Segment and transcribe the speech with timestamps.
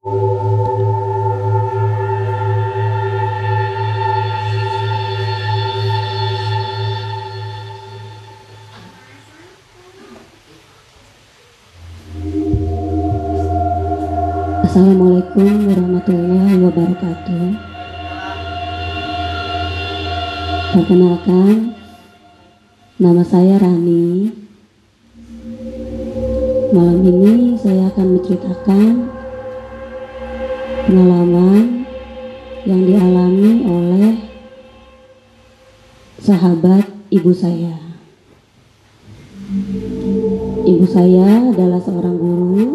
[0.00, 0.16] Assalamualaikum
[15.68, 17.60] warahmatullahi wabarakatuh.
[20.72, 21.76] Perkenalkan,
[22.96, 24.32] nama saya Rani.
[26.72, 29.19] Malam ini saya akan menceritakan
[30.86, 31.84] pengalaman
[32.64, 34.10] yang dialami oleh
[36.20, 37.76] sahabat ibu saya.
[40.60, 42.66] Ibu saya adalah seorang guru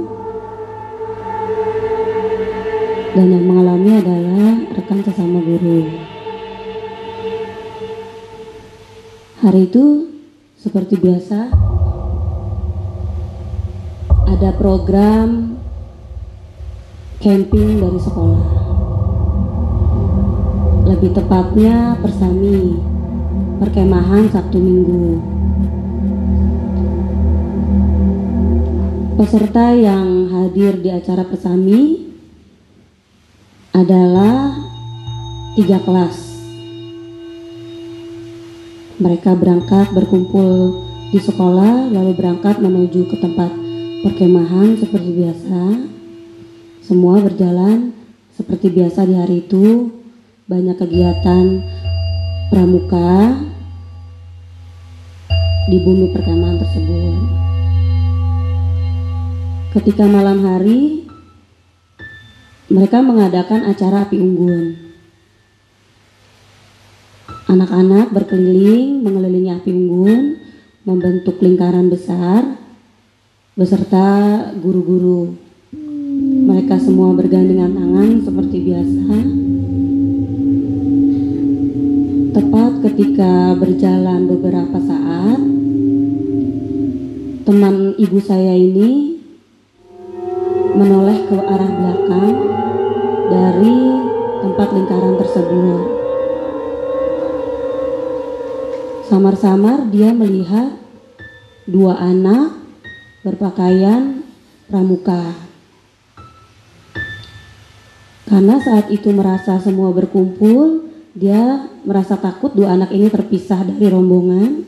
[3.16, 5.88] dan yang mengalami adalah rekan sesama guru.
[9.40, 9.86] Hari itu
[10.60, 11.54] seperti biasa
[14.26, 15.56] ada program
[17.20, 18.46] camping dari sekolah.
[20.86, 22.78] Lebih tepatnya persami
[23.58, 25.06] perkemahan Sabtu Minggu.
[29.16, 32.12] Peserta yang hadir di acara persami
[33.72, 34.56] adalah
[35.56, 36.36] tiga kelas.
[38.96, 43.52] Mereka berangkat berkumpul di sekolah, lalu berangkat menuju ke tempat
[44.04, 45.64] perkemahan seperti biasa.
[46.86, 47.98] Semua berjalan
[48.38, 49.90] seperti biasa di hari itu.
[50.46, 51.66] Banyak kegiatan
[52.54, 53.42] pramuka
[55.66, 57.18] di bumi perkemahan tersebut.
[59.74, 61.10] Ketika malam hari,
[62.70, 64.78] mereka mengadakan acara api unggun.
[67.50, 70.38] Anak-anak berkeliling mengelilingi api unggun,
[70.86, 72.62] membentuk lingkaran besar
[73.58, 75.45] beserta guru-guru.
[76.46, 79.18] Mereka semua bergandengan tangan seperti biasa.
[82.38, 85.42] Tepat ketika berjalan beberapa saat,
[87.50, 89.18] teman ibu saya ini
[90.78, 92.36] menoleh ke arah belakang
[93.34, 93.78] dari
[94.46, 95.82] tempat lingkaran tersebut.
[99.10, 100.78] Samar-samar dia melihat
[101.66, 102.54] dua anak
[103.26, 104.22] berpakaian
[104.70, 105.45] pramuka.
[108.26, 114.66] Karena saat itu merasa semua berkumpul, dia merasa takut dua anak ini terpisah dari rombongan.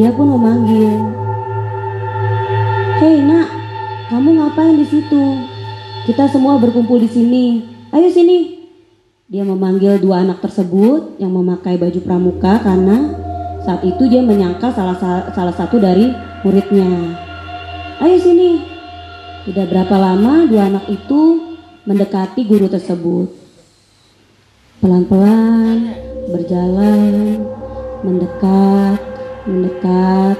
[0.00, 0.92] Dia pun memanggil,
[2.96, 3.48] "Hei, Nak,
[4.08, 5.24] kamu ngapain di situ?"
[6.08, 7.46] Kita semua berkumpul di sini.
[7.90, 8.56] Ayo sini.
[9.26, 13.10] Dia memanggil dua anak tersebut yang memakai baju pramuka karena
[13.66, 14.94] saat itu dia menyangka salah
[15.34, 16.14] salah satu dari
[16.46, 17.10] muridnya.
[17.98, 18.62] Ayo sini.
[19.50, 21.55] Tidak berapa lama dua anak itu
[21.86, 23.30] mendekati guru tersebut.
[24.82, 25.94] Pelan-pelan
[26.34, 27.46] berjalan,
[28.02, 29.00] mendekat,
[29.46, 30.36] mendekat.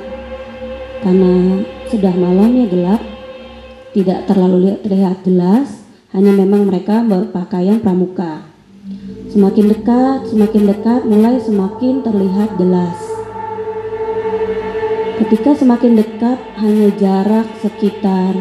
[1.06, 3.02] Karena sudah malamnya gelap,
[3.94, 8.42] tidak terlalu terlihat jelas, hanya memang mereka berpakaian pramuka.
[9.30, 12.98] Semakin dekat, semakin dekat, mulai semakin terlihat jelas.
[15.22, 18.34] Ketika semakin dekat, hanya jarak sekitar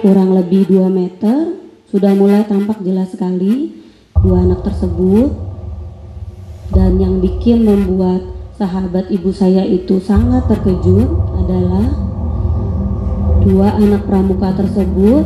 [0.00, 1.59] kurang lebih 2 meter,
[1.90, 3.74] sudah mulai tampak jelas sekali
[4.22, 5.50] dua anak tersebut.
[6.70, 8.22] Dan yang bikin membuat
[8.54, 12.10] sahabat ibu saya itu sangat terkejut adalah
[13.40, 15.24] Dua anak pramuka tersebut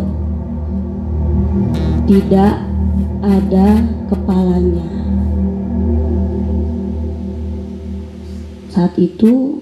[2.07, 2.63] tidak
[3.27, 3.69] ada
[4.07, 4.87] kepalanya.
[8.71, 9.59] Saat itu,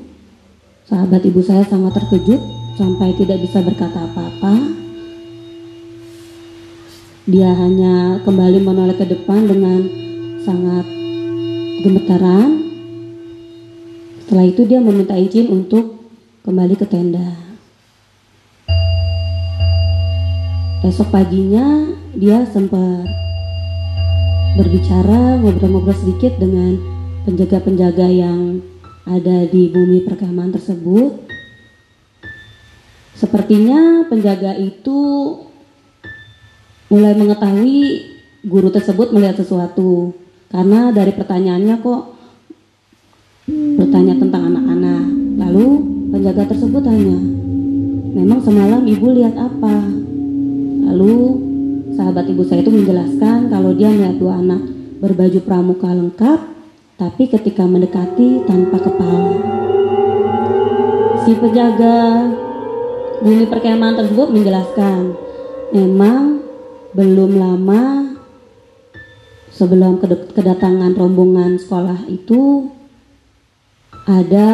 [0.85, 2.45] sahabat ibu saya sangat terkejut
[2.77, 4.72] sampai tidak bisa berkata apa-apa.
[7.23, 9.87] Dia hanya kembali menoleh ke depan dengan
[10.43, 10.83] sangat
[11.87, 12.67] gemetaran.
[14.27, 16.03] Setelah itu dia meminta izin untuk
[16.43, 17.39] kembali ke tenda.
[20.83, 23.07] Esok paginya dia sempat
[24.59, 26.75] berbicara ngobrol-ngobrol sedikit dengan
[27.23, 28.67] penjaga-penjaga yang
[29.07, 31.23] ada di bumi perkemahan tersebut.
[33.15, 34.99] Sepertinya penjaga itu
[36.93, 38.05] mulai mengetahui
[38.45, 40.13] guru tersebut melihat sesuatu
[40.53, 42.03] karena dari pertanyaannya kok
[43.81, 45.05] bertanya tentang anak-anak.
[45.41, 45.67] Lalu
[46.13, 47.17] penjaga tersebut tanya,
[48.13, 49.89] "Memang semalam ibu lihat apa?"
[50.93, 51.17] Lalu
[51.97, 54.61] sahabat ibu saya itu menjelaskan kalau dia melihat dua anak
[55.01, 56.41] berbaju pramuka lengkap,
[57.01, 59.33] tapi ketika mendekati tanpa kepala.
[61.25, 62.29] Si penjaga
[63.25, 65.17] bumi perkemahan tersebut menjelaskan,
[65.73, 66.32] memang
[66.93, 68.13] belum lama
[69.49, 70.01] sebelum
[70.37, 72.69] kedatangan rombongan sekolah itu
[74.05, 74.51] ada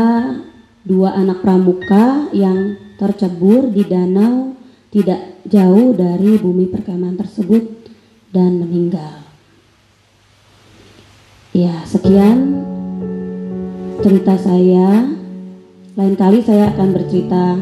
[0.86, 4.54] dua anak pramuka yang tercebur di danau
[4.94, 7.64] tidak jauh dari bumi perkemahan tersebut
[8.30, 9.24] dan meninggal.
[11.52, 12.62] Ya, sekian
[14.04, 15.10] cerita saya.
[15.98, 17.58] Lain kali saya akan bercerita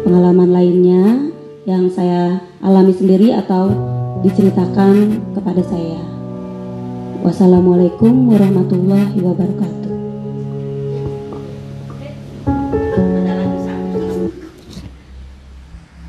[0.00, 1.27] pengalaman lainnya
[1.68, 3.68] yang saya alami sendiri atau
[4.24, 6.00] diceritakan kepada saya.
[7.20, 9.97] Wassalamualaikum warahmatullahi wabarakatuh.